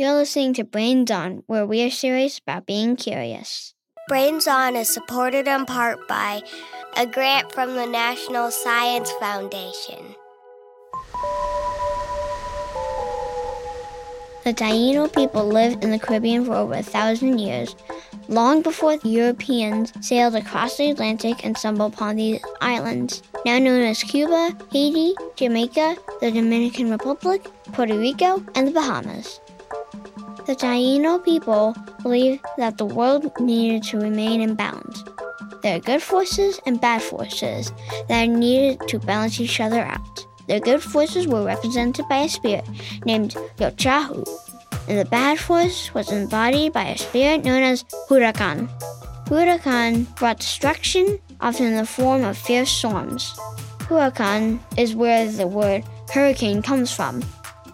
[0.00, 3.74] You're listening to Brains On, where we are serious about being curious.
[4.08, 6.40] Brains On is supported in part by
[6.96, 10.14] a grant from the National Science Foundation.
[14.44, 17.76] The Taino people lived in the Caribbean for over a thousand years,
[18.26, 23.82] long before the Europeans sailed across the Atlantic and stumbled upon these islands, now known
[23.82, 29.40] as Cuba, Haiti, Jamaica, the Dominican Republic, Puerto Rico, and the Bahamas.
[30.50, 35.04] The Taino people believed that the world needed to remain in balance.
[35.62, 37.70] There are good forces and bad forces
[38.08, 40.26] that are needed to balance each other out.
[40.48, 42.64] The good forces were represented by a spirit
[43.04, 44.26] named Yocahu,
[44.88, 48.68] and the bad force was embodied by a spirit known as Huracan.
[49.26, 53.38] Huracan brought destruction, often in the form of fierce storms.
[53.86, 57.22] Huracan is where the word hurricane comes from.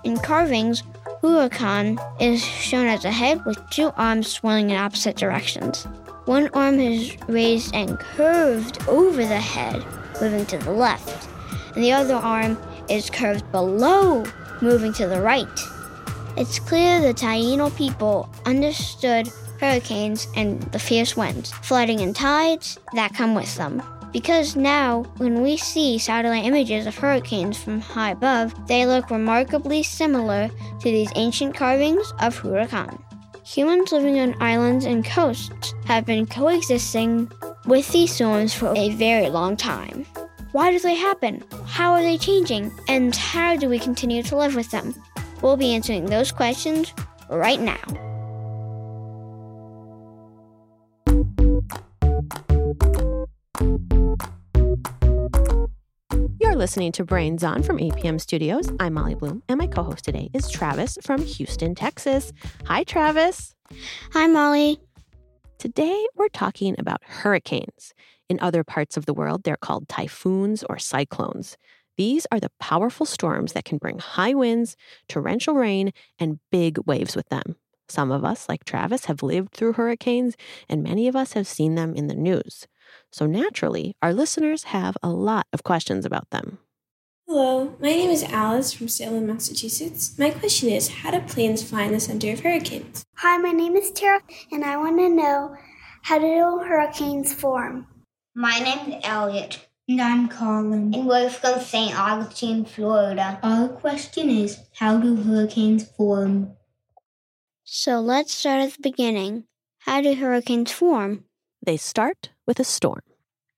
[0.05, 0.83] In carvings,
[1.27, 5.83] Huracan is shown as a head with two arms swirling in opposite directions.
[6.27, 9.85] One arm is raised and curved over the head,
[10.21, 11.29] moving to the left,
[11.75, 12.57] and the other arm
[12.89, 14.25] is curved below,
[14.63, 15.61] moving to the right.
[16.37, 23.15] It's clear the Taino people understood hurricanes and the fierce winds, flooding and tides that
[23.15, 23.83] come with them.
[24.13, 29.83] Because now, when we see satellite images of hurricanes from high above, they look remarkably
[29.83, 32.99] similar to these ancient carvings of Huracan.
[33.45, 37.31] Humans living on islands and coasts have been coexisting
[37.67, 40.05] with these storms for a very long time.
[40.53, 41.45] Why do they happen?
[41.67, 42.73] How are they changing?
[42.89, 44.95] And how do we continue to live with them?
[45.43, 46.93] We'll be answering those questions
[47.29, 48.16] right now.
[56.57, 58.73] Listening to Brains On from APM Studios.
[58.81, 62.33] I'm Molly Bloom, and my co host today is Travis from Houston, Texas.
[62.65, 63.55] Hi, Travis.
[64.15, 64.81] Hi, Molly.
[65.59, 67.93] Today, we're talking about hurricanes.
[68.31, 71.59] In other parts of the world, they're called typhoons or cyclones.
[71.99, 74.77] These are the powerful storms that can bring high winds,
[75.11, 77.57] torrential rain, and big waves with them.
[77.91, 80.37] Some of us, like Travis, have lived through hurricanes,
[80.71, 82.67] and many of us have seen them in the news.
[83.13, 86.59] So naturally, our listeners have a lot of questions about them.
[87.29, 90.17] Hello, my name is Alice from Salem, Massachusetts.
[90.19, 93.05] My question is How do planes fly in the center of hurricanes?
[93.17, 94.21] Hi, my name is Tara,
[94.53, 95.57] and I want to know
[96.03, 97.87] how do hurricanes form?
[98.35, 100.95] My name is Elliot, And I'm Colin.
[100.95, 101.99] and we're from St.
[101.99, 103.41] Augustine, Florida.
[103.43, 106.53] Our question is How do hurricanes form?
[107.65, 109.45] So let's start at the beginning.
[109.81, 111.25] How do hurricanes form?
[111.65, 113.03] They start with a storm.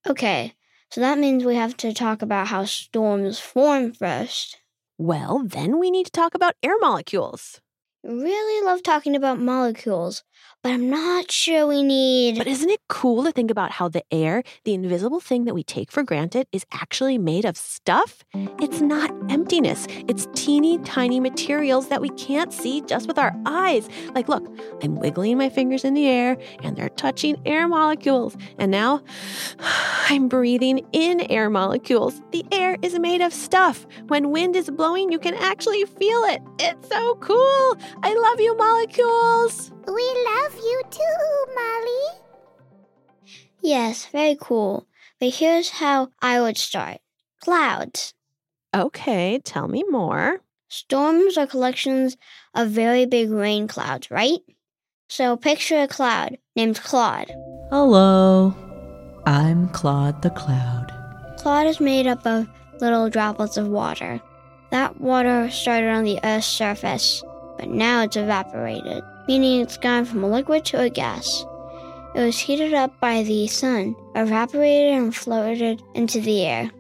[0.09, 0.55] Okay,
[0.91, 4.59] so that means we have to talk about how storms form first.
[4.99, 7.61] Well, then we need to talk about air molecules.
[8.03, 10.25] Really love talking about molecules,
[10.63, 12.37] but I'm not sure we need.
[12.37, 15.63] But isn't it cool to think about how the air, the invisible thing that we
[15.63, 18.25] take for granted, is actually made of stuff?
[18.61, 23.89] It's not emptiness, it's teeny tiny materials that we can't see just with our eyes.
[24.15, 24.47] Like, look,
[24.83, 28.37] I'm wiggling my fingers in the air and they're touching air molecules.
[28.59, 29.03] And now
[30.09, 32.21] I'm breathing in air molecules.
[32.33, 33.87] The air is made of stuff.
[34.09, 36.43] When wind is blowing, you can actually feel it.
[36.59, 37.77] It's so cool.
[38.03, 39.73] I love you, molecules.
[39.87, 42.21] We love you too, Molly.
[43.63, 44.87] Yes, very cool.
[45.21, 46.99] But here's how I would start
[47.41, 48.15] clouds.
[48.75, 50.41] Okay, tell me more.
[50.69, 52.17] Storms are collections
[52.55, 54.41] of very big rain clouds, right?
[55.09, 57.33] So picture a cloud named Claude.
[57.71, 58.55] Hello,
[59.25, 60.93] I'm Claude the Cloud.
[61.39, 62.47] Cloud is made up of
[62.81, 64.21] little droplets of water.
[64.71, 67.25] That water started on the Earth's surface,
[67.57, 71.45] but now it's evaporated, meaning it's gone from a liquid to a gas.
[72.15, 76.71] It was heated up by the sun, evaporated, and floated into the air.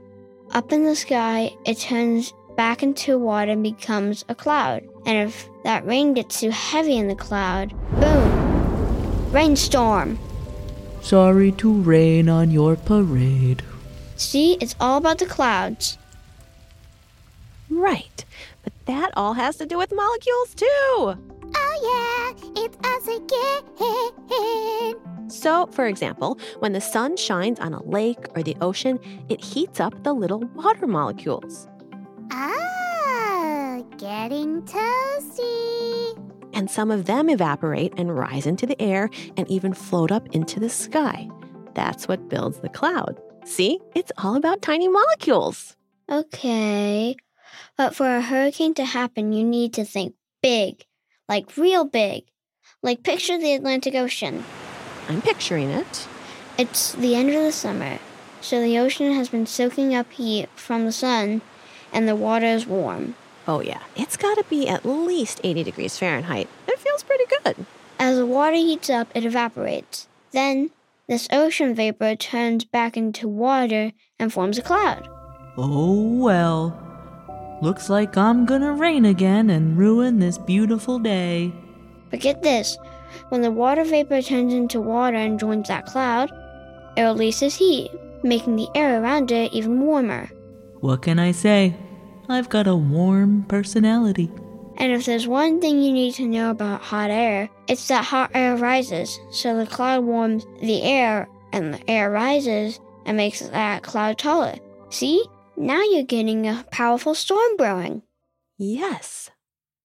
[0.53, 4.83] Up in the sky, it turns back into water and becomes a cloud.
[5.05, 9.31] And if that rain gets too heavy in the cloud, boom!
[9.31, 10.19] Rainstorm!
[11.03, 13.63] Sorry to rain on your parade.
[14.17, 15.99] See, it's all about the clouds.
[17.71, 18.25] Right.
[18.65, 21.17] But that all has to do with molecules, too.
[21.55, 23.65] Oh, yeah, it's us again.
[25.31, 28.99] So, for example, when the sun shines on a lake or the ocean,
[29.29, 31.69] it heats up the little water molecules.
[32.33, 36.19] Ah, getting toasty.
[36.55, 40.59] And some of them evaporate and rise into the air and even float up into
[40.59, 41.29] the sky.
[41.75, 43.21] That's what builds the cloud.
[43.45, 45.77] See, it's all about tiny molecules.
[46.11, 47.17] Okay.
[47.77, 50.85] But for a hurricane to happen, you need to think big,
[51.29, 52.25] like real big.
[52.83, 54.45] Like picture the Atlantic Ocean.
[55.09, 56.07] I'm picturing it.
[56.57, 57.99] It's the end of the summer,
[58.41, 61.43] so the ocean has been soaking up heat from the sun
[61.93, 63.15] and the water is warm.
[63.47, 63.83] Oh, yeah.
[63.97, 66.49] It's got to be at least 80 degrees Fahrenheit.
[66.67, 67.67] It feels pretty good.
[67.99, 70.07] As the water heats up, it evaporates.
[70.33, 70.71] Then,
[71.09, 75.09] this ocean vapor turns back into water and forms a cloud.
[75.57, 76.88] Oh well.
[77.61, 81.53] Looks like I'm gonna rain again and ruin this beautiful day.
[82.11, 82.79] But get this
[83.31, 86.31] when the water vapor turns into water and joins that cloud,
[86.97, 87.91] it releases heat,
[88.23, 90.31] making the air around it even warmer.
[90.81, 91.75] What can I say?
[92.29, 94.31] I've got a warm personality.
[94.77, 98.31] And if there's one thing you need to know about hot air, it's that hot
[98.35, 99.19] air rises.
[99.33, 104.55] So the cloud warms the air, and the air rises and makes that cloud taller.
[104.91, 105.25] See?
[105.61, 108.03] Now you're getting a powerful storm brewing.
[108.59, 109.29] Yes.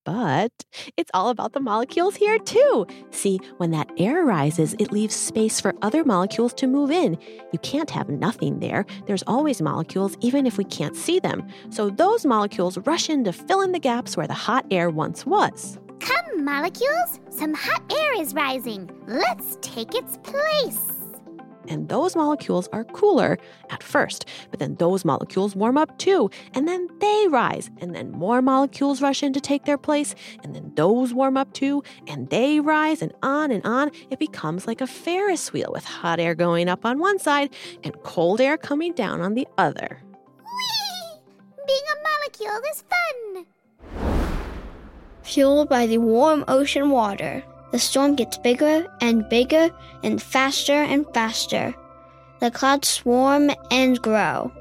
[0.05, 0.51] But
[0.97, 2.85] it's all about the molecules here, too.
[3.09, 7.17] See, when that air rises, it leaves space for other molecules to move in.
[7.51, 8.85] You can't have nothing there.
[9.07, 11.47] There's always molecules, even if we can't see them.
[11.71, 15.25] So those molecules rush in to fill in the gaps where the hot air once
[15.25, 15.79] was.
[15.99, 17.19] Come, molecules!
[17.31, 18.91] Some hot air is rising.
[19.07, 20.92] Let's take its place.
[21.67, 23.37] And those molecules are cooler
[23.69, 28.11] at first, but then those molecules warm up too, and then they rise, and then
[28.11, 30.13] more molecules rush in to take their place,
[30.43, 33.91] and then those warm up too, and they rise, and on and on.
[34.09, 38.01] It becomes like a Ferris wheel with hot air going up on one side and
[38.03, 40.01] cold air coming down on the other.
[40.39, 41.21] Whee!
[41.65, 43.45] Being a molecule is fun.
[45.23, 49.71] Fueled by the warm ocean water, the storm gets bigger and bigger
[50.03, 51.73] and faster and faster.
[52.39, 54.51] The clouds swarm and grow.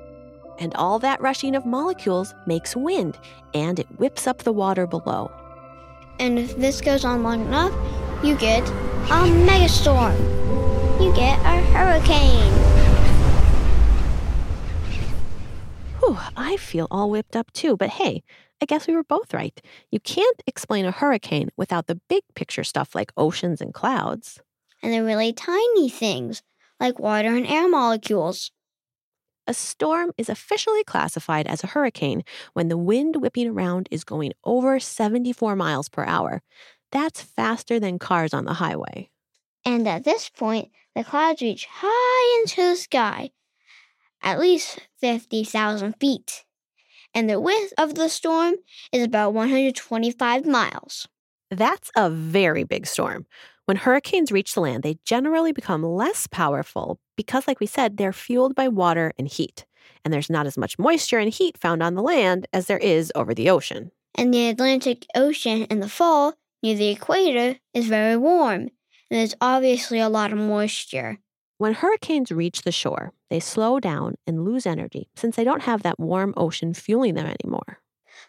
[0.59, 3.19] And all that rushing of molecules makes wind,
[3.53, 5.31] and it whips up the water below.
[6.19, 7.75] And if this goes on long enough,
[8.25, 10.17] you get a megastorm.
[10.99, 12.53] You get a hurricane.
[15.99, 18.23] Whew, I feel all whipped up too, but hey,
[18.63, 19.61] I guess we were both right.
[19.91, 24.41] You can't explain a hurricane without the big picture stuff like oceans and clouds.
[24.85, 26.45] And the really tiny things,
[26.79, 28.53] like water and air molecules.
[29.49, 32.23] A storm is officially classified as a hurricane
[32.53, 36.41] when the wind whipping around is going over 74 miles per hour.
[36.93, 39.11] That's faster than cars on the highway.
[39.65, 43.33] And at this point, the clouds reach high into the sky,
[44.23, 46.45] at least 50,000 feet.
[47.15, 48.55] And the width of the storm
[48.91, 51.09] is about 125 miles.
[51.51, 53.27] That's a very big storm.
[53.67, 58.13] When hurricanes reach the land, they generally become less powerful because, like we said, they're
[58.13, 59.67] fueled by water and heat.
[60.05, 63.13] And there's not as much moisture and heat found on the land as there is
[63.15, 63.93] over the ocean.
[64.15, 68.71] And the Atlantic Ocean in the fall, near the equator, is very warm, and
[69.11, 71.19] there's obviously a lot of moisture.
[71.63, 75.85] When hurricanes reach the shore, they slow down and lose energy since they don't have
[75.85, 77.79] that warm ocean fueling them anymore.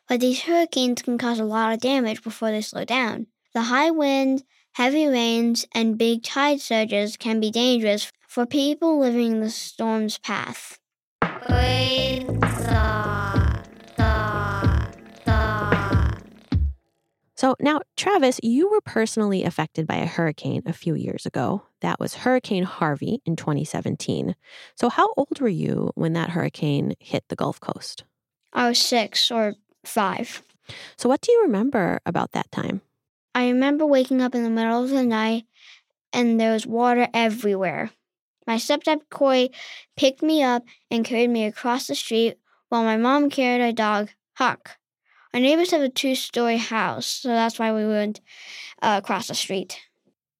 [0.07, 3.25] But these hurricanes can cause a lot of damage before they slow down.
[3.55, 4.43] The high winds,
[4.73, 10.19] heavy rains, and big tide surges can be dangerous for people living in the storm's
[10.19, 10.77] path.
[11.49, 12.27] Wait,
[17.35, 21.63] So now, Travis, you were personally affected by a hurricane a few years ago.
[21.81, 24.35] That was Hurricane Harvey in 2017.
[24.75, 28.03] So, how old were you when that hurricane hit the Gulf Coast?
[28.53, 30.43] I was six or five.
[30.95, 32.81] So, what do you remember about that time?
[33.33, 35.45] I remember waking up in the middle of the night
[36.13, 37.89] and there was water everywhere.
[38.45, 39.49] My stepdad Coy
[39.97, 42.37] picked me up and carried me across the street
[42.69, 44.77] while my mom carried our dog, Huck.
[45.33, 48.21] Our neighbors have a two story house, so that's why we went
[48.81, 49.79] uh, across the street.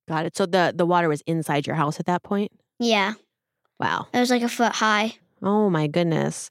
[0.07, 0.37] Got it.
[0.37, 2.51] So the the water was inside your house at that point.
[2.79, 3.13] Yeah,
[3.79, 4.07] Wow.
[4.13, 5.15] it was like a foot high.
[5.41, 6.49] Oh my goodness.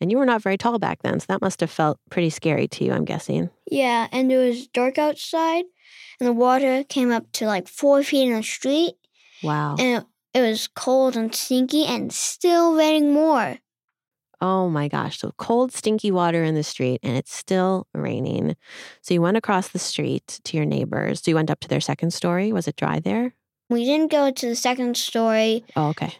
[0.00, 2.68] And you were not very tall back then, so that must have felt pretty scary
[2.68, 2.92] to you.
[2.92, 3.50] I'm guessing.
[3.70, 5.64] Yeah, and it was dark outside,
[6.20, 8.94] and the water came up to like four feet in the street,
[9.42, 9.76] Wow.
[9.78, 10.02] and
[10.34, 13.56] it, it was cold and stinky and still raining more.
[14.40, 15.18] Oh my gosh.
[15.18, 18.56] So cold, stinky water in the street, and it's still raining.
[19.02, 21.22] So you went across the street to your neighbors.
[21.22, 22.52] So you went up to their second story.
[22.52, 23.34] Was it dry there?
[23.70, 25.64] We didn't go to the second story.
[25.76, 26.14] Oh, okay.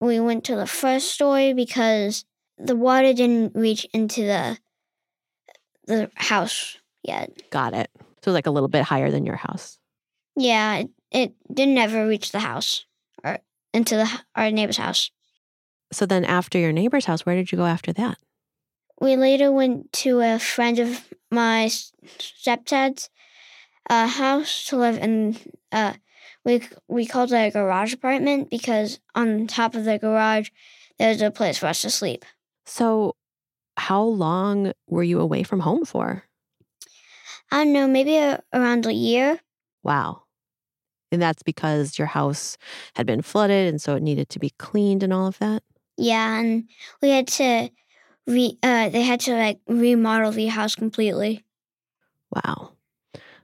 [0.00, 2.24] We went to the first story because
[2.58, 4.58] the water didn't reach into the
[5.86, 7.30] the house yet.
[7.50, 7.90] Got it.
[8.24, 9.78] So like a little bit higher than your house.
[10.36, 12.84] Yeah, it, it didn't ever reach the house
[13.24, 13.38] or
[13.72, 15.10] into the our neighbor's house.
[15.92, 18.18] So then after your neighbor's house, where did you go after that?
[19.00, 23.10] We later went to a friend of my stepdad's
[23.88, 25.36] a house to live in.
[25.70, 25.94] Uh,
[26.44, 30.50] we we called it a garage apartment because on top of the garage
[30.98, 32.24] there's a place for us to sleep.
[32.64, 33.16] So,
[33.76, 36.24] how long were you away from home for?
[37.50, 39.38] I don't know, maybe a, around a year.
[39.82, 40.22] Wow.
[41.12, 42.56] And that's because your house
[42.96, 45.62] had been flooded and so it needed to be cleaned and all of that?
[45.96, 46.68] Yeah, and
[47.02, 47.70] we had to
[48.26, 51.44] re uh they had to like remodel the house completely.
[52.30, 52.72] Wow.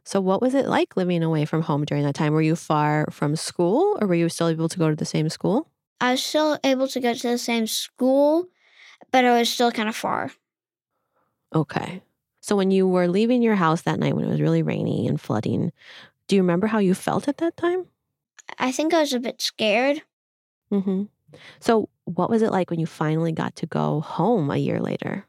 [0.04, 2.32] So, what was it like living away from home during that time?
[2.32, 5.28] Were you far from school or were you still able to go to the same
[5.28, 5.70] school?
[6.00, 8.48] I was still able to go to the same school,
[9.12, 10.32] but I was still kind of far.
[11.54, 12.02] Okay.
[12.40, 15.20] So, when you were leaving your house that night when it was really rainy and
[15.20, 15.72] flooding,
[16.28, 17.86] do you remember how you felt at that time?
[18.58, 20.02] I think I was a bit scared.
[20.72, 21.04] Mm-hmm.
[21.60, 25.26] So, what was it like when you finally got to go home a year later?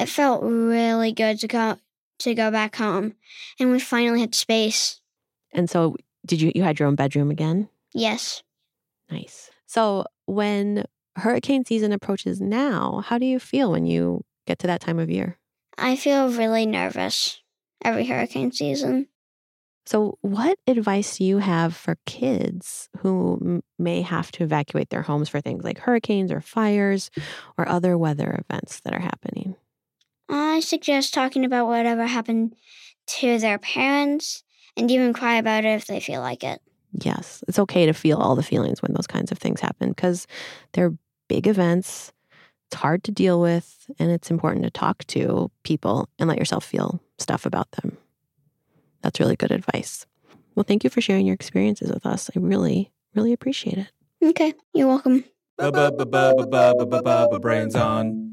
[0.00, 1.76] It felt really good to go
[2.20, 3.14] to go back home,
[3.58, 5.00] and we finally had space.
[5.52, 5.96] And so,
[6.26, 7.68] did you you had your own bedroom again?
[7.92, 8.42] Yes.
[9.10, 9.50] Nice.
[9.66, 10.84] So, when
[11.16, 15.10] hurricane season approaches now, how do you feel when you get to that time of
[15.10, 15.38] year?
[15.78, 17.40] I feel really nervous
[17.84, 19.08] every hurricane season.
[19.84, 25.02] So, what advice do you have for kids who m- may have to evacuate their
[25.02, 27.10] homes for things like hurricanes or fires
[27.58, 29.56] or other weather events that are happening?
[30.28, 32.54] I suggest talking about whatever happened
[33.18, 34.44] to their parents
[34.76, 36.62] and even cry about it if they feel like it.
[36.92, 40.26] Yes, it's okay to feel all the feelings when those kinds of things happen because
[40.72, 40.96] they're
[41.28, 42.12] big events.
[42.68, 46.64] It's hard to deal with, and it's important to talk to people and let yourself
[46.64, 47.96] feel stuff about them.
[49.02, 50.06] That's really good advice.
[50.54, 52.30] Well, thank you for sharing your experiences with us.
[52.34, 53.88] I really, really appreciate it.
[54.22, 55.24] Okay, you're welcome.
[57.40, 58.30] Brains on.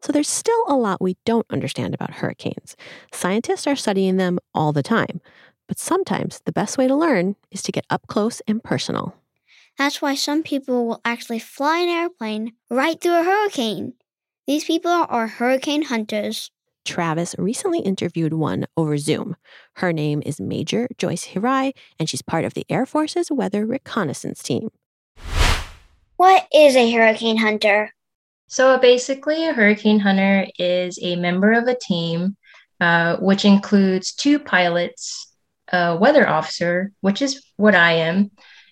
[0.00, 2.76] So, there's still a lot we don't understand about hurricanes.
[3.12, 5.20] Scientists are studying them all the time,
[5.66, 9.14] but sometimes the best way to learn is to get up close and personal.
[9.76, 13.94] That's why some people will actually fly an airplane right through a hurricane.
[14.46, 16.50] These people are hurricane hunters.
[16.88, 19.36] Travis recently interviewed one over Zoom.
[19.74, 24.42] Her name is Major Joyce Hirai, and she's part of the Air Force's Weather Reconnaissance
[24.42, 24.70] Team.
[26.16, 27.92] What is a hurricane hunter?
[28.46, 32.38] So basically, a hurricane hunter is a member of a team,
[32.80, 35.30] uh, which includes two pilots,
[35.70, 38.30] a weather officer, which is what I am,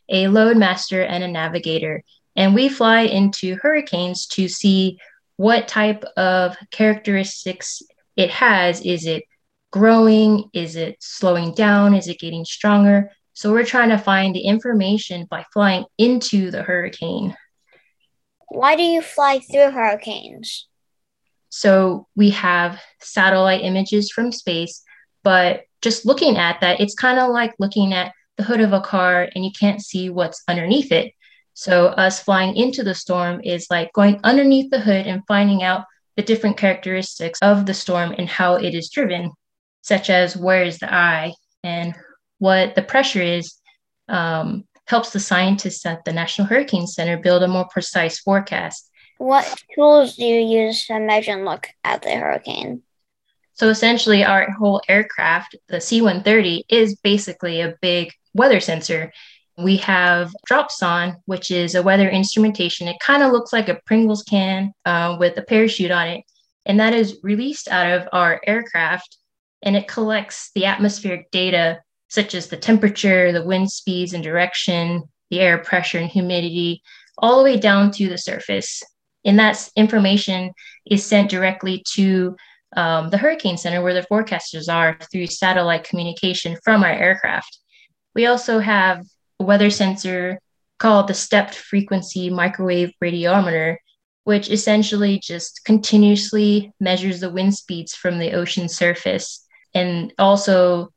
[0.09, 2.03] a loadmaster, and a navigator.
[2.35, 4.99] And we fly into hurricanes to see
[5.37, 7.83] what type of characteristics
[8.17, 8.81] it has.
[8.81, 9.25] Is it
[9.71, 10.51] growing?
[10.53, 11.95] Is it slowing down?
[11.95, 13.11] Is it getting stronger?
[13.35, 17.37] So we're trying to find the information by flying into the hurricane.
[18.49, 20.67] Why do you fly through hurricanes?
[21.51, 24.83] So we have satellite images from space,
[25.23, 28.81] but just looking at that, it's kind of like looking at the hood of a
[28.81, 31.13] car and you can't see what's underneath it.
[31.55, 35.85] So us flying into the storm is like going underneath the hood and finding out
[36.17, 39.31] the different characteristics of the storm and how it is driven,
[39.83, 41.33] such as where is the eye
[41.63, 41.95] and
[42.39, 43.55] what the pressure is,
[44.09, 48.91] um, helps the scientists at the National Hurricane Center build a more precise forecast.
[49.19, 52.83] What tools do you use to measure and look at the hurricane?
[53.55, 59.13] So essentially, our whole aircraft, the C 130, is basically a big weather sensor.
[59.59, 62.89] We have dropsonde, which is a weather instrumentation.
[62.89, 66.25] It kind of looks like a Pringles can uh, with a parachute on it.
[66.67, 69.17] And that is released out of our aircraft
[69.63, 75.03] and it collects the atmospheric data such as the temperature, the wind speeds and direction,
[75.31, 76.83] the air pressure and humidity,
[77.19, 78.83] all the way down to the surface.
[79.25, 80.53] And that information
[80.87, 82.37] is sent directly to
[82.77, 87.59] um, the Hurricane Center where the forecasters are through satellite communication from our aircraft.
[88.15, 89.05] We also have
[89.38, 90.40] weather sensor
[90.78, 93.76] called the stepped frequency microwave radiometer,
[94.25, 100.90] which essentially just continuously measures the wind speeds from the ocean surface and also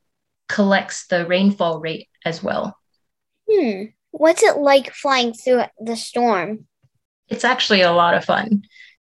[0.47, 2.75] collects the rainfall rate as well.
[3.49, 3.85] Hmm.
[4.11, 6.67] What's it like flying through the storm?
[7.27, 8.63] It's actually a lot of fun.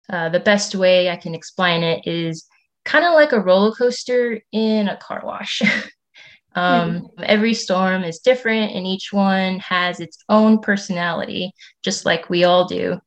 [0.10, 2.46] Uh, the best way I can explain it is
[2.84, 5.62] kind of like a roller coaster in a car wash.
[6.60, 7.24] um, mm-hmm.
[7.24, 12.68] Every storm is different, and each one has its own personality, just like we all
[12.68, 13.00] do.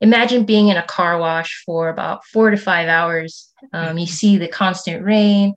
[0.00, 3.52] Imagine being in a car wash for about four to five hours.
[3.72, 5.54] Um, you see the constant rain,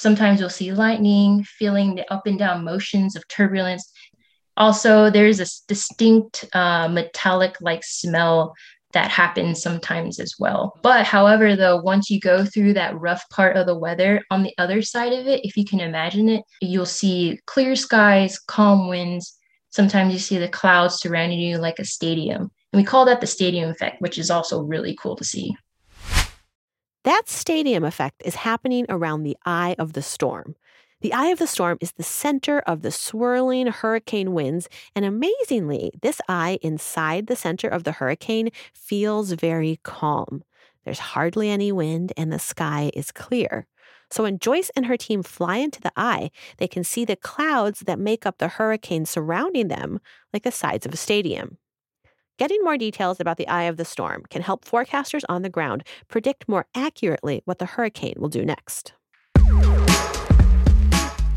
[0.00, 3.92] Sometimes you'll see lightning, feeling the up and down motions of turbulence.
[4.56, 8.54] Also, there's a distinct uh, metallic like smell
[8.92, 10.78] that happens sometimes as well.
[10.82, 14.54] But however, though, once you go through that rough part of the weather, on the
[14.58, 19.36] other side of it, if you can imagine it, you'll see clear skies, calm winds.
[19.70, 22.50] Sometimes you see the clouds surrounding you like a stadium.
[22.72, 25.56] And we call that the stadium effect, which is also really cool to see.
[27.04, 30.54] That stadium effect is happening around the eye of the storm.
[31.00, 35.90] The eye of the storm is the center of the swirling hurricane winds, and amazingly,
[36.02, 40.42] this eye inside the center of the hurricane feels very calm.
[40.84, 43.66] There's hardly any wind, and the sky is clear.
[44.10, 47.80] So when Joyce and her team fly into the eye, they can see the clouds
[47.80, 50.00] that make up the hurricane surrounding them,
[50.32, 51.58] like the sides of a stadium.
[52.38, 55.84] Getting more details about the eye of the storm can help forecasters on the ground
[56.08, 58.94] predict more accurately what the hurricane will do next.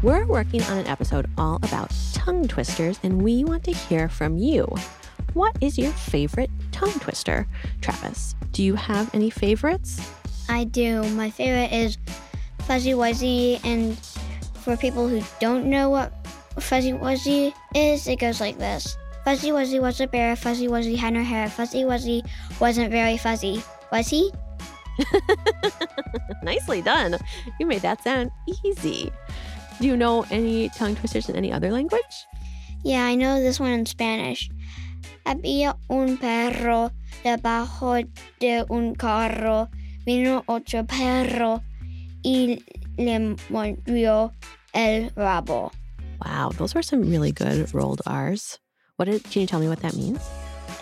[0.03, 4.37] We're working on an episode all about tongue twisters, and we want to hear from
[4.37, 4.67] you.
[5.33, 7.47] What is your favorite tongue twister?
[7.79, 10.01] Travis, do you have any favorites?
[10.49, 11.03] I do.
[11.11, 11.97] My favorite is
[12.63, 13.97] Fuzzy Wuzzy, and
[14.55, 16.11] for people who don't know what
[16.59, 21.13] Fuzzy Wuzzy is, it goes like this Fuzzy Wuzzy was a bear, Fuzzy Wuzzy had
[21.13, 22.27] no hair, Fuzzy Wuzzy
[22.59, 23.63] wasn't very fuzzy.
[23.89, 24.33] Was he?
[26.43, 27.17] Nicely done.
[27.57, 28.31] You made that sound
[28.65, 29.13] easy.
[29.79, 32.01] Do you know any tongue twisters in any other language?
[32.83, 34.49] Yeah, I know this one in Spanish.
[35.25, 36.91] Había un perro
[37.23, 38.03] debajo
[38.39, 39.69] de un carro.
[40.05, 41.63] Vino otro perro
[42.25, 42.61] y
[42.97, 44.33] le mordió
[44.73, 45.71] el rabo.
[46.25, 48.59] Wow, those were some really good rolled R's.
[48.97, 50.19] What did, can you tell me what that means?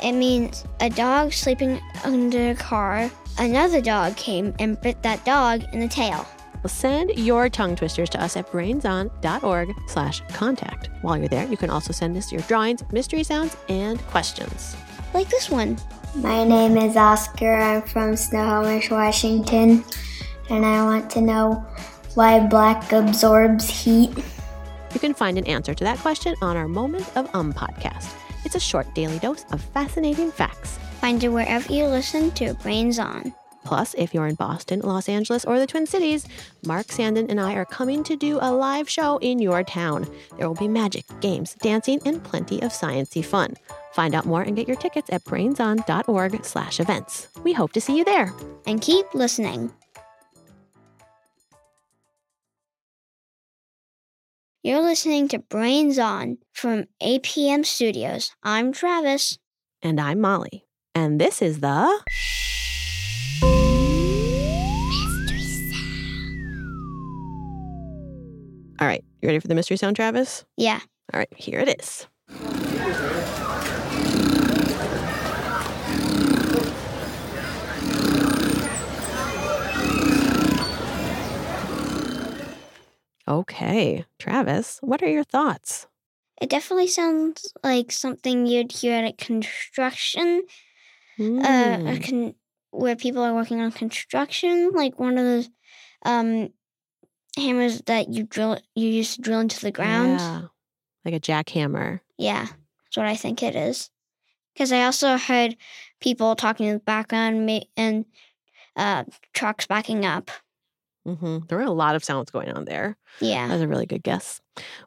[0.03, 3.11] It means a dog sleeping under a car.
[3.37, 6.25] Another dog came and bit that dog in the tail.
[6.63, 10.89] Well, send your tongue twisters to us at brainson.org slash contact.
[11.01, 14.75] While you're there, you can also send us your drawings, mystery sounds, and questions.
[15.13, 15.77] Like this one.
[16.15, 17.53] My name is Oscar.
[17.53, 19.83] I'm from Snohomish, Washington,
[20.49, 21.65] and I want to know
[22.15, 24.15] why black absorbs heat.
[24.93, 28.13] You can find an answer to that question on our Moment of Um podcast.
[28.43, 30.77] It's a short daily dose of fascinating facts.
[30.99, 33.33] Find it wherever you listen to Brains On.
[33.63, 36.27] Plus, if you're in Boston, Los Angeles, or the Twin Cities,
[36.65, 40.07] Mark Sanden and I are coming to do a live show in your town.
[40.37, 43.55] There will be magic, games, dancing, and plenty of sciency fun.
[43.93, 47.27] Find out more and get your tickets at brainson.org slash events.
[47.43, 48.33] We hope to see you there.
[48.65, 49.71] And keep listening.
[54.63, 58.31] You're listening to Brains On from APM Studios.
[58.43, 59.39] I'm Travis.
[59.81, 60.67] And I'm Molly.
[60.93, 62.01] And this is the...
[68.81, 70.43] All right, you ready for the mystery sound, Travis?
[70.57, 70.79] Yeah.
[71.13, 72.07] All right, here it is.
[83.27, 85.87] Okay, Travis, what are your thoughts?
[86.41, 90.41] It definitely sounds like something you'd hear at a construction,
[91.17, 91.39] Hmm.
[91.39, 92.35] uh, a con-
[92.71, 95.49] where people are working on construction, like one of those
[96.03, 96.49] um,
[97.37, 100.19] hammers that you drill, you use to drill into the ground.
[100.19, 100.41] Yeah,
[101.05, 102.01] like a jackhammer.
[102.17, 103.89] Yeah, that's what I think it is.
[104.53, 105.55] Because I also heard
[106.01, 108.05] people talking in the background and
[108.75, 110.29] uh, trucks backing up.
[111.05, 112.97] hmm There were a lot of sounds going on there.
[113.21, 113.47] Yeah.
[113.47, 114.41] That was a really good guess.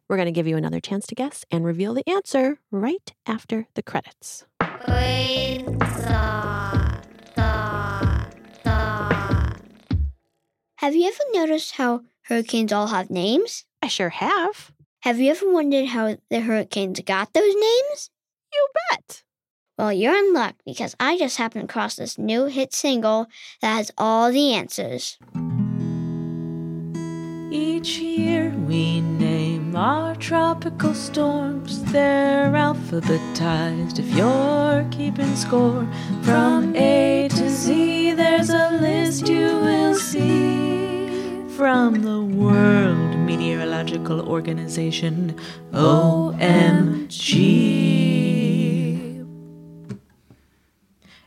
[0.08, 3.66] We're going to give you another chance to guess and reveal the answer right after
[3.74, 4.44] the credits.
[10.76, 13.64] Have you ever noticed how hurricanes all have names?
[13.82, 14.72] I sure have.
[15.00, 18.10] Have you ever wondered how the hurricanes got those names?
[18.52, 19.22] You bet.
[19.76, 23.26] Well, you're in luck because I just happened across this new hit single
[23.60, 25.18] that has all the answers.
[27.50, 31.84] Each year we name our tropical storms.
[31.92, 35.86] They're alphabetized if you're keeping score.
[36.22, 40.93] From A to Z, there's a list you will see.
[41.56, 45.38] From the World Meteorological Organization,
[45.72, 47.14] OMG.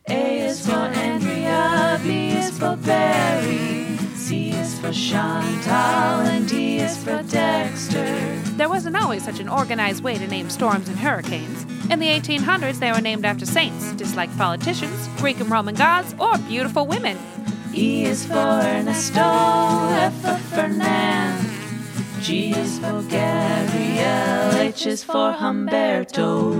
[0.09, 6.97] A is for Andrea, B is for Barry, C is for Chantal, and D is
[7.01, 8.41] for Dexter.
[8.57, 11.63] There wasn't always such an organized way to name storms and hurricanes.
[11.89, 16.13] In the 1800s, they were named after saints, just like politicians, Greek and Roman gods,
[16.19, 17.17] or beautiful women.
[17.77, 21.47] E is for Ernesto, F for Fernand,
[22.23, 26.51] G is for Gabriel, H is for Humberto.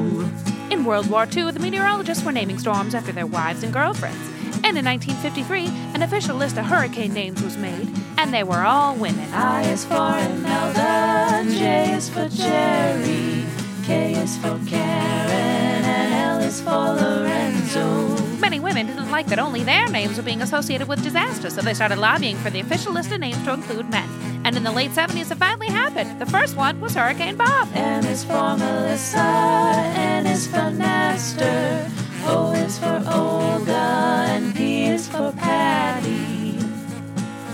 [0.72, 4.30] In World War II, the meteorologists were naming storms after their wives and girlfriends.
[4.64, 8.96] And in 1953, an official list of hurricane names was made, and they were all
[8.96, 9.28] women.
[9.34, 13.44] I is for Imelda, J is for Jerry,
[13.86, 18.27] K is for Karen, and L is for Lorenzo.
[18.40, 21.74] Many women didn't like that only their names were being associated with disaster, so they
[21.74, 24.08] started lobbying for the official list of names to include men.
[24.46, 26.22] And in the late 70s, it finally happened.
[26.22, 27.68] The first one was Hurricane Bob.
[27.74, 31.90] M is for Melissa, N is for Nestor,
[32.26, 36.60] O oh, is for Olga, and P is for Patty.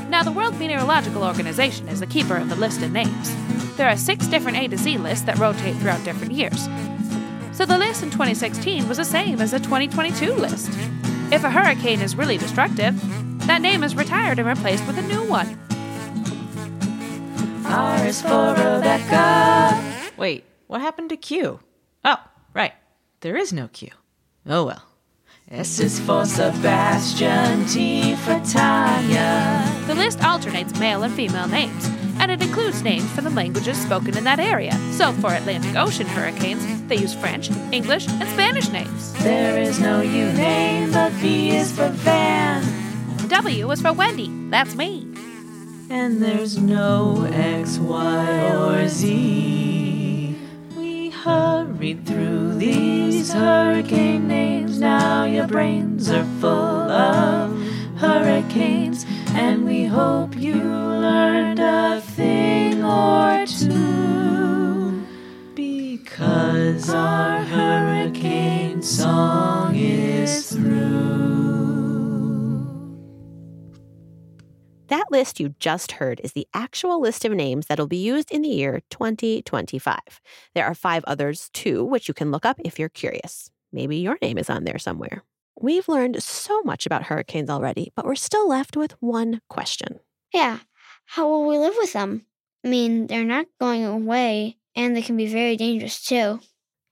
[0.09, 3.35] Now, the World Meteorological Organization is the keeper of the list of names.
[3.77, 6.67] There are six different A to Z lists that rotate throughout different years.
[7.53, 10.69] So the list in 2016 was the same as the 2022 list.
[11.31, 12.99] If a hurricane is really destructive,
[13.47, 15.59] that name is retired and replaced with a new one.
[17.65, 20.11] R is for Rebekah.
[20.17, 21.59] Wait, what happened to Q?
[22.03, 22.17] Oh,
[22.53, 22.73] right.
[23.21, 23.89] There is no Q.
[24.47, 24.83] Oh well.
[25.49, 29.63] S is for Sebastien, T for Tanya.
[29.87, 31.87] The list alternates male and female names,
[32.23, 34.71] and it includes names from the languages spoken in that area.
[34.93, 39.11] So for Atlantic Ocean hurricanes, they use French, English, and Spanish names.
[39.21, 42.63] There is no U name, but V is for Van.
[43.27, 44.31] W is for Wendy.
[44.49, 45.05] That's me.
[45.89, 50.37] And there's no X, Y, or Z.
[50.77, 54.79] We hurried through these hurricane names.
[54.79, 57.51] Now your brains are full of
[57.97, 59.05] hurricanes.
[59.35, 65.03] And we hope you learned a thing or two.
[65.55, 71.13] Because our hurricane song is through.
[74.87, 78.43] That list you just heard is the actual list of names that'll be used in
[78.43, 79.97] the year 2025.
[80.53, 83.49] There are five others too, which you can look up if you're curious.
[83.71, 85.23] Maybe your name is on there somewhere.
[85.59, 89.99] We've learned so much about hurricanes already, but we're still left with one question.
[90.33, 90.59] Yeah,
[91.05, 92.25] how will we live with them?
[92.65, 96.39] I mean, they're not going away, and they can be very dangerous too.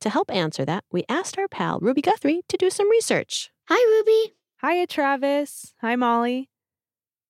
[0.02, 3.52] To help answer that, we asked our pal Ruby Guthrie to do some research.
[3.68, 4.34] Hi, Ruby.
[4.62, 5.74] Hiya, Travis.
[5.82, 6.50] Hi, Molly.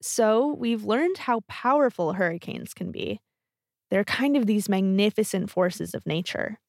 [0.01, 3.21] So, we've learned how powerful hurricanes can be.
[3.89, 6.59] They're kind of these magnificent forces of nature.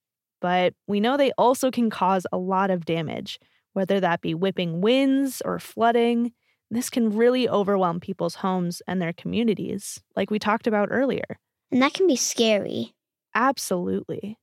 [0.40, 3.38] But we know they also can cause a lot of damage,
[3.72, 6.32] whether that be whipping winds or flooding.
[6.70, 11.38] This can really overwhelm people's homes and their communities, like we talked about earlier.
[11.70, 12.94] And that can be scary.
[13.34, 14.38] Absolutely.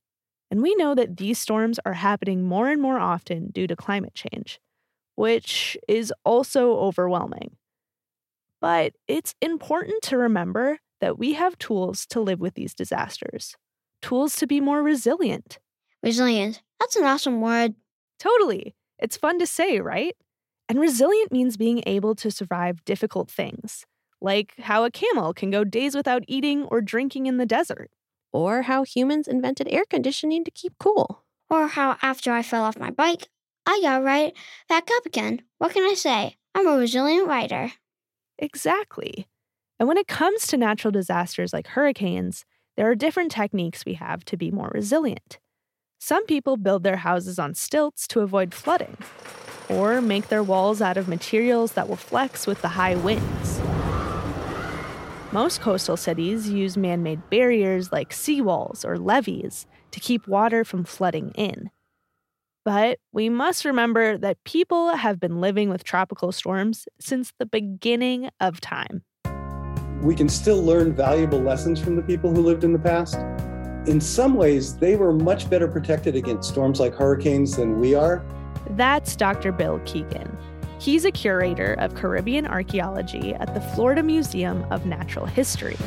[0.51, 4.15] And we know that these storms are happening more and more often due to climate
[4.15, 4.59] change,
[5.15, 7.57] which is also overwhelming.
[8.61, 13.55] But it's important to remember that we have tools to live with these disasters,
[14.01, 15.59] tools to be more resilient.
[16.03, 16.61] Resilient.
[16.79, 17.75] That's an awesome word.
[18.19, 18.75] Totally.
[18.99, 20.15] It's fun to say, right?
[20.67, 23.85] And resilient means being able to survive difficult things,
[24.21, 27.89] like how a camel can go days without eating or drinking in the desert.
[28.31, 31.23] Or how humans invented air conditioning to keep cool.
[31.49, 33.27] Or how after I fell off my bike,
[33.65, 34.33] I got right
[34.67, 35.41] back up again.
[35.57, 36.37] What can I say?
[36.53, 37.71] I'm a resilient writer.
[38.37, 39.27] Exactly.
[39.79, 42.45] And when it comes to natural disasters like hurricanes,
[42.77, 45.39] there are different techniques we have to be more resilient.
[46.01, 48.97] Some people build their houses on stilts to avoid flooding,
[49.67, 53.59] or make their walls out of materials that will flex with the high winds.
[55.33, 60.85] Most coastal cities use man made barriers like seawalls or levees to keep water from
[60.85, 61.69] flooding in.
[62.63, 68.29] But we must remember that people have been living with tropical storms since the beginning
[68.39, 69.03] of time.
[70.01, 73.19] We can still learn valuable lessons from the people who lived in the past.
[73.87, 78.23] In some ways, they were much better protected against storms like hurricanes than we are.
[78.71, 79.51] That's Dr.
[79.51, 80.37] Bill Keegan.
[80.79, 85.77] He's a curator of Caribbean archaeology at the Florida Museum of Natural History.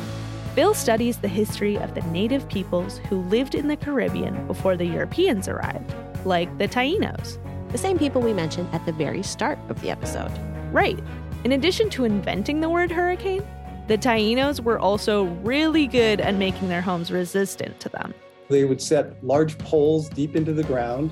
[0.55, 4.85] Bill studies the history of the native peoples who lived in the Caribbean before the
[4.85, 5.93] Europeans arrived,
[6.25, 7.39] like the Tainos.
[7.71, 10.31] The same people we mentioned at the very start of the episode.
[10.71, 10.99] Right.
[11.43, 13.43] In addition to inventing the word hurricane,
[13.87, 18.13] the Tainos were also really good at making their homes resistant to them.
[18.49, 21.11] They would set large poles deep into the ground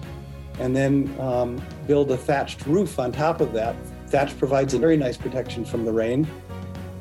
[0.60, 3.76] and then um, build a thatched roof on top of that.
[4.08, 6.28] Thatch provides a very nice protection from the rain.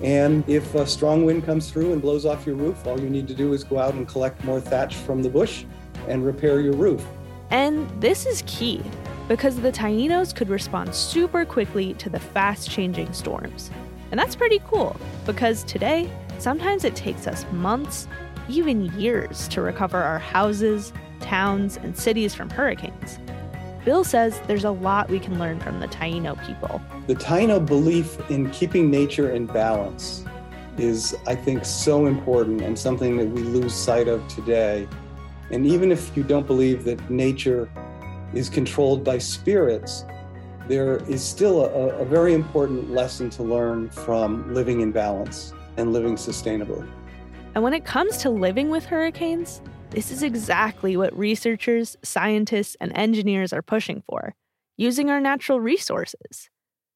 [0.03, 3.29] And if a strong wind comes through and blows off your roof, all you need
[3.29, 5.65] to do is go out and collect more thatch from the bush
[6.09, 7.05] and repair your roof.
[7.51, 8.83] And this is key
[9.29, 13.71] because the Tainos could respond super quickly to the fast changing storms.
[14.11, 14.97] And that's pretty cool
[15.27, 18.09] because today, sometimes it takes us months,
[18.49, 23.19] even years, to recover our houses, towns, and cities from hurricanes.
[23.85, 26.83] Bill says there's a lot we can learn from the Taino people.
[27.07, 30.25] The Taino belief in keeping nature in balance
[30.77, 34.87] is, I think, so important and something that we lose sight of today.
[35.51, 37.71] And even if you don't believe that nature
[38.35, 40.05] is controlled by spirits,
[40.71, 45.93] there is still a, a, very important lesson to learn from living in balance and
[45.93, 46.89] living sustainably.
[47.57, 52.97] And when it comes to living with hurricanes, this is exactly what researchers, scientists, and
[52.97, 54.35] engineers are pushing for
[54.77, 56.49] using our natural resources.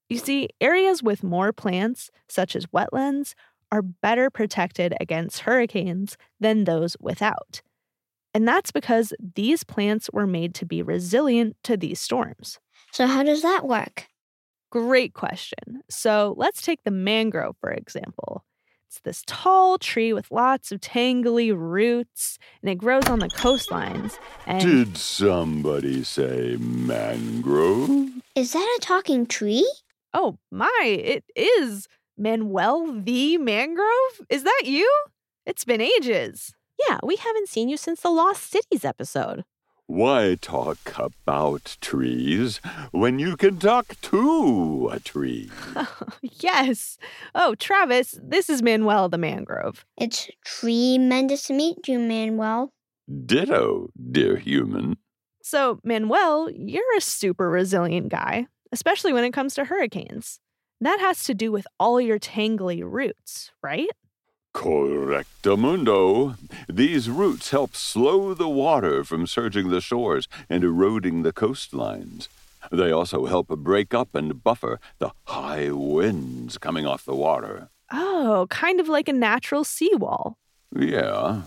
[0.08, 3.34] You see, areas with more plants, such as wetlands,
[3.72, 7.60] are better protected against hurricanes than those without.
[8.32, 12.58] And that's because these plants were made to be resilient to these storms.
[12.94, 14.06] So, how does that work?
[14.70, 15.82] Great question.
[15.90, 18.44] So, let's take the mangrove, for example.
[18.86, 24.16] It's this tall tree with lots of tangly roots, and it grows on the coastlines.
[24.46, 28.10] And Did somebody say mangrove?
[28.36, 29.68] Is that a talking tree?
[30.12, 31.88] Oh, my, it is.
[32.16, 34.20] Manuel the Mangrove?
[34.30, 34.88] Is that you?
[35.46, 36.54] It's been ages.
[36.88, 39.44] Yeah, we haven't seen you since the Lost Cities episode.
[39.86, 42.58] Why talk about trees
[42.90, 45.50] when you can talk to a tree?
[46.22, 46.96] yes.
[47.34, 49.84] Oh, Travis, this is Manuel the Mangrove.
[49.98, 52.72] It's tremendous to meet you, Manuel.
[53.26, 54.96] Ditto, dear human.
[55.42, 60.40] So, Manuel, you're a super resilient guy, especially when it comes to hurricanes.
[60.80, 63.90] That has to do with all your tangly roots, right?
[64.54, 66.36] Correctamundo.
[66.68, 72.28] These roots help slow the water from surging the shores and eroding the coastlines.
[72.72, 77.68] They also help break up and buffer the high winds coming off the water.
[77.92, 80.38] Oh, kind of like a natural seawall.
[80.74, 81.42] Yeah,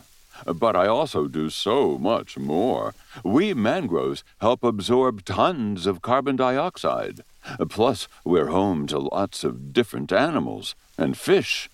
[0.46, 2.94] but I also do so much more.
[3.24, 7.22] We mangroves help absorb tons of carbon dioxide.
[7.70, 11.70] Plus, we're home to lots of different animals and fish.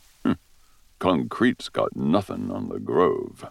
[1.04, 3.46] Concrete's got nothing on the grove.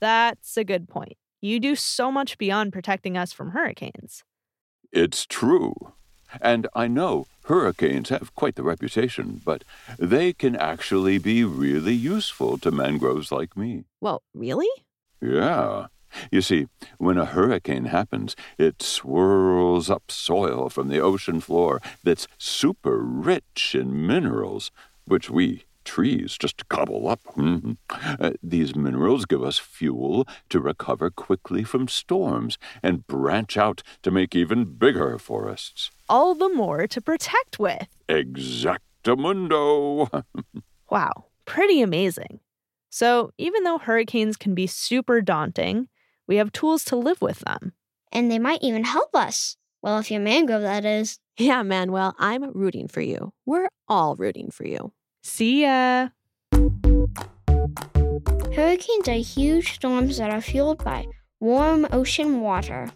[0.00, 1.16] That's a good point.
[1.40, 4.24] You do so much beyond protecting us from hurricanes.
[4.90, 5.92] It's true.
[6.40, 9.62] And I know hurricanes have quite the reputation, but
[9.96, 13.84] they can actually be really useful to mangroves like me.
[14.00, 14.66] Well, really?
[15.22, 15.86] Yeah.
[16.32, 22.26] You see, when a hurricane happens, it swirls up soil from the ocean floor that's
[22.38, 24.72] super rich in minerals,
[25.04, 27.20] which we trees just gobble up.
[27.36, 27.72] Mm-hmm.
[28.20, 34.10] Uh, these minerals give us fuel to recover quickly from storms and branch out to
[34.10, 35.90] make even bigger forests.
[36.08, 37.88] All the more to protect with.
[38.08, 40.24] Exactamundo.
[40.90, 42.40] wow, pretty amazing.
[42.90, 45.88] So, even though hurricanes can be super daunting,
[46.26, 47.72] we have tools to live with them.
[48.12, 49.56] And they might even help us.
[49.82, 51.18] Well, if you're mangrove, that is.
[51.38, 53.32] Yeah, Manuel, I'm rooting for you.
[53.46, 54.92] We're all rooting for you.
[55.22, 56.08] See ya.
[58.54, 61.06] Hurricanes are huge storms that are fueled by
[61.40, 62.90] warm ocean water.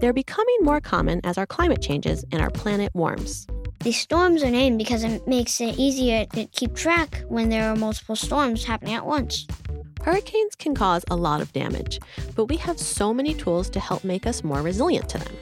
[0.00, 3.46] They're becoming more common as our climate changes and our planet warms.
[3.80, 7.76] These storms are named because it makes it easier to keep track when there are
[7.76, 9.46] multiple storms happening at once.
[10.02, 12.00] Hurricanes can cause a lot of damage,
[12.34, 15.36] but we have so many tools to help make us more resilient to them.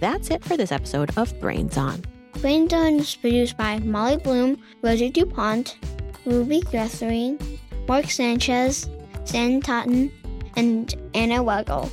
[0.00, 2.02] That's it for this episode of Brains On.
[2.40, 5.76] Brains On is produced by Molly Bloom, Rosie DuPont,
[6.26, 7.38] Ruby Guthrie,
[7.88, 8.88] Marc Sanchez,
[9.24, 10.12] Sanden Totten,
[10.56, 11.90] and Anna Weigel.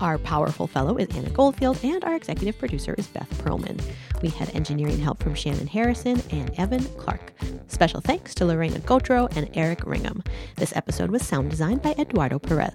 [0.00, 3.80] Our powerful fellow is Anna Goldfield, and our executive producer is Beth Perlman.
[4.22, 7.32] We had engineering help from Shannon Harrison and Evan Clark.
[7.66, 10.24] Special thanks to Lorena Gautreau and Eric Ringham.
[10.56, 12.72] This episode was sound designed by Eduardo Perez.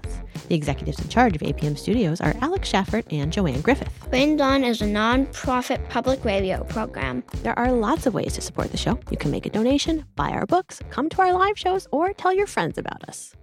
[0.49, 3.91] The executives in charge of APM Studios are Alex Schaffert and Joanne Griffith.
[4.09, 7.23] Brains On is a non-profit public radio program.
[7.43, 8.99] There are lots of ways to support the show.
[9.09, 12.33] You can make a donation, buy our books, come to our live shows, or tell
[12.33, 13.33] your friends about us.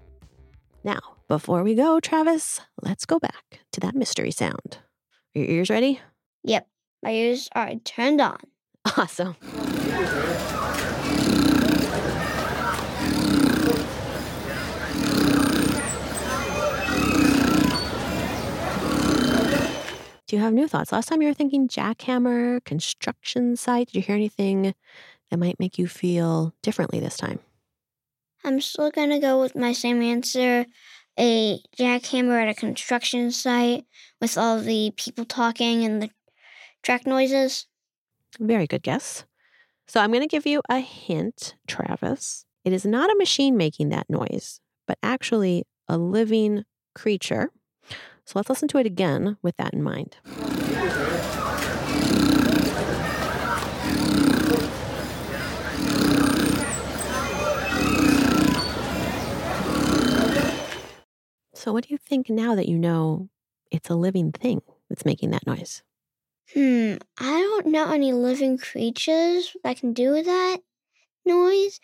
[0.82, 4.78] Now, before we go, Travis, let's go back to that mystery sound.
[5.34, 6.00] Are your ears ready?
[6.42, 6.68] Yep,
[7.04, 8.38] my ears are turned on.
[8.96, 9.36] Awesome.
[20.26, 20.90] Do you have new thoughts?
[20.90, 23.88] Last time you were thinking jackhammer, construction site.
[23.88, 24.74] Did you hear anything
[25.30, 27.40] that might make you feel differently this time?
[28.44, 30.66] I'm still gonna go with my same answer
[31.18, 33.84] a jackhammer at a construction site
[34.20, 36.10] with all the people talking and the
[36.84, 37.66] track noises.
[38.38, 39.24] Very good guess.
[39.86, 42.44] So I'm going to give you a hint, Travis.
[42.64, 47.50] It is not a machine making that noise, but actually a living creature.
[48.26, 50.16] So let's listen to it again with that in mind.
[61.54, 63.30] So, what do you think now that you know
[63.70, 65.82] it's a living thing that's making that noise?
[66.52, 70.58] Hmm, I don't know any living creatures that can do that
[71.24, 71.80] noise.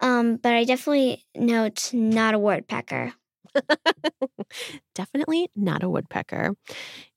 [0.00, 3.12] Um, but I definitely know it's not a woodpecker.
[4.94, 6.56] Definitely not a woodpecker.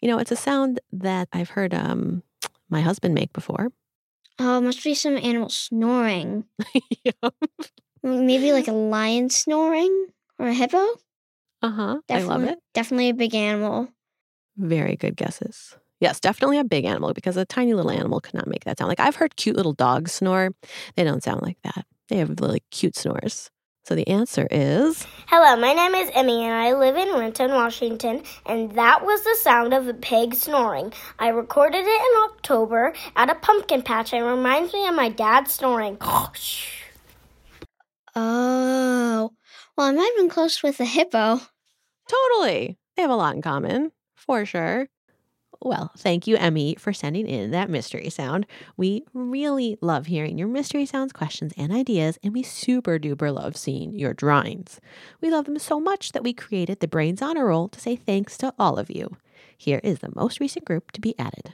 [0.02, 2.21] You know, it's a sound that I've heard um,
[2.69, 3.69] my husband make before.
[4.38, 6.45] Oh, it must be some animal snoring.
[8.04, 10.86] Maybe like a lion snoring or a hippo.
[11.62, 11.98] Uh huh.
[12.10, 12.60] I love it.
[12.74, 13.88] Definitely a big animal.
[14.58, 15.76] Very good guesses.
[15.99, 18.89] Yes, definitely a big animal because a tiny little animal could not make that sound.
[18.89, 20.51] Like I've heard cute little dogs snore.
[20.95, 21.86] They don't sound like that.
[22.10, 23.49] They have really cute snores.
[23.86, 28.23] So the answer is Hello, my name is Emmy and I live in Renton, Washington,
[28.47, 30.91] and that was the sound of a pig snoring.
[31.19, 35.10] I recorded it in October at a pumpkin patch and it reminds me of my
[35.10, 35.97] dad snoring.
[38.15, 39.31] Oh,
[39.77, 41.41] well, I might have been close with a hippo.
[42.10, 42.79] totally.
[42.95, 44.88] They have a lot in common, for sure.
[45.61, 48.45] Well, thank you, Emmy, for sending in that mystery sound.
[48.77, 53.57] We really love hearing your mystery sounds, questions, and ideas, and we super duper love
[53.57, 54.79] seeing your drawings.
[55.21, 58.37] We love them so much that we created the Brains Honor Roll to say thanks
[58.39, 59.17] to all of you.
[59.57, 61.53] Here is the most recent group to be added.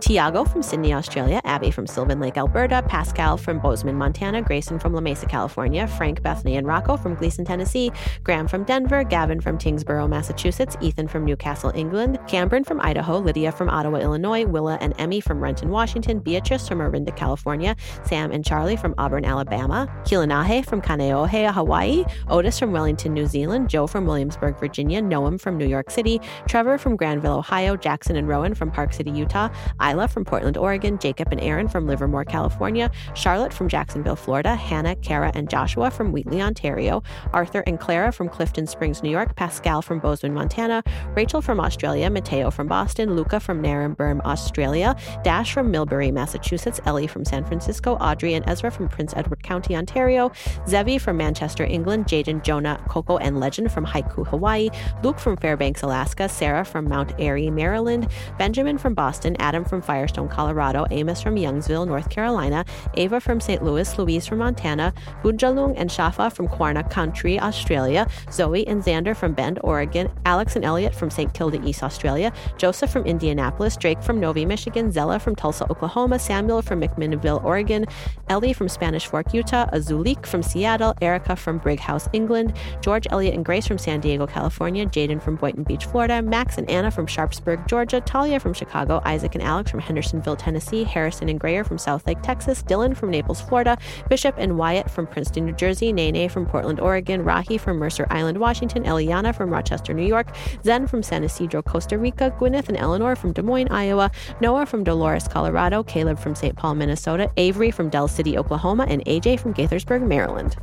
[0.00, 4.92] Tiago from Sydney, Australia, Abby from Sylvan Lake, Alberta, Pascal from Bozeman, Montana, Grayson from
[4.92, 7.90] La Mesa, California, Frank, Bethany, and Rocco from Gleason, Tennessee,
[8.22, 13.52] Graham from Denver, Gavin from Tyngsboro, Massachusetts, Ethan from Newcastle, England, Cameron from Idaho, Lydia
[13.52, 18.44] from Ottawa, Illinois, Willa and Emmy from Renton, Washington, Beatrice from Orinda, California, Sam and
[18.44, 24.06] Charlie from Auburn, Alabama, Kilanahe from Kaneohe, Hawaii, Otis from Wellington, New Zealand, Joe from
[24.06, 28.70] Williamsburg, Virginia, Noam from New York City, Trevor from Granville, Ohio, Jackson and Rowan from
[28.70, 29.48] Park City, Utah,
[29.90, 34.96] Isla from Portland, Oregon, Jacob and Aaron from Livermore, California, Charlotte from Jacksonville, Florida, Hannah,
[34.96, 39.82] Kara, and Joshua from Wheatley, Ontario, Arthur and Clara from Clifton Springs, New York, Pascal
[39.82, 40.82] from Bozeman, Montana,
[41.14, 47.06] Rachel from Australia, Mateo from Boston, Luca from Naremburn, Australia, Dash from Millbury, Massachusetts, Ellie
[47.06, 50.32] from San Francisco, Audrey and Ezra from Prince Edward County, Ontario,
[50.66, 54.70] Zevi from Manchester, England, Jaden, Jonah, Coco, and Legend from Haiku, Hawaii,
[55.02, 60.28] Luke from Fairbanks, Alaska, Sarah from Mount Airy, Maryland, Benjamin from Boston, Adam from Firestone,
[60.28, 63.62] Colorado, Amos from Youngsville, North Carolina, Ava from St.
[63.62, 69.32] Louis, Louise from Montana, Bunjalung and Shafa from Kwarna Country, Australia, Zoe and Xander from
[69.32, 71.32] Bend, Oregon, Alex and Elliot from St.
[71.34, 76.62] Kilda East, Australia, Joseph from Indianapolis, Drake from Novi, Michigan, Zella from Tulsa, Oklahoma, Samuel
[76.62, 77.86] from McMinnville, Oregon,
[78.28, 83.44] Ellie from Spanish Fork, Utah, Azulik from Seattle, Erica from Brighouse, England, George, Elliot, and
[83.44, 87.66] Grace from San Diego, California, Jaden from Boynton Beach, Florida, Max and Anna from Sharpsburg,
[87.66, 92.22] Georgia, Talia from Chicago, Isaac and Alex from Hendersonville, Tennessee, Harrison and Grayer from Southlake,
[92.22, 93.76] Texas, Dylan from Naples, Florida,
[94.08, 98.38] Bishop and Wyatt from Princeton, New Jersey, Nene from Portland, Oregon, Rahi from Mercer Island,
[98.38, 103.16] Washington, Eliana from Rochester, New York, Zen from San Isidro, Costa Rica, Gwyneth and Eleanor
[103.16, 106.56] from Des Moines, Iowa, Noah from Dolores, Colorado, Caleb from St.
[106.56, 110.56] Paul, Minnesota, Avery from Del City, Oklahoma, and AJ from Gaithersburg, Maryland.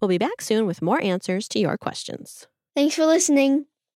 [0.00, 2.46] We'll be back soon with more answers to your questions.
[2.74, 3.66] Thanks for listening.